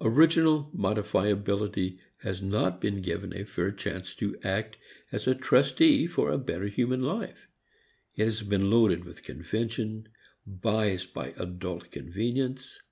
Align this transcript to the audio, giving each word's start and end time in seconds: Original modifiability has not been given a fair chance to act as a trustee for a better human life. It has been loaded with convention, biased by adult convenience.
Original 0.00 0.70
modifiability 0.72 1.98
has 2.18 2.40
not 2.40 2.80
been 2.80 3.02
given 3.02 3.34
a 3.36 3.44
fair 3.44 3.72
chance 3.72 4.14
to 4.14 4.38
act 4.44 4.76
as 5.10 5.26
a 5.26 5.34
trustee 5.34 6.06
for 6.06 6.30
a 6.30 6.38
better 6.38 6.68
human 6.68 7.02
life. 7.02 7.48
It 8.14 8.26
has 8.26 8.44
been 8.44 8.70
loaded 8.70 9.04
with 9.04 9.24
convention, 9.24 10.10
biased 10.46 11.12
by 11.12 11.34
adult 11.36 11.90
convenience. 11.90 12.82